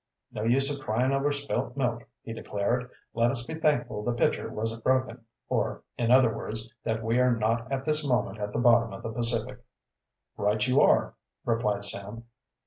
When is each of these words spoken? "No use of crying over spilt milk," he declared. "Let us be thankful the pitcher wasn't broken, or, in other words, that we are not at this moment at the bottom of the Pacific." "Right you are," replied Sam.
"No 0.31 0.41
use 0.45 0.75
of 0.75 0.83
crying 0.83 1.11
over 1.11 1.31
spilt 1.31 1.77
milk," 1.77 2.05
he 2.23 2.33
declared. 2.33 2.89
"Let 3.13 3.29
us 3.29 3.45
be 3.45 3.53
thankful 3.53 4.01
the 4.03 4.13
pitcher 4.13 4.49
wasn't 4.49 4.83
broken, 4.83 5.25
or, 5.47 5.83
in 5.95 6.09
other 6.09 6.35
words, 6.35 6.73
that 6.83 7.03
we 7.03 7.19
are 7.19 7.35
not 7.37 7.71
at 7.71 7.85
this 7.85 8.03
moment 8.03 8.39
at 8.39 8.51
the 8.51 8.57
bottom 8.57 8.93
of 8.93 9.03
the 9.03 9.13
Pacific." 9.13 9.59
"Right 10.37 10.65
you 10.67 10.81
are," 10.81 11.13
replied 11.45 11.83
Sam. 11.83 12.23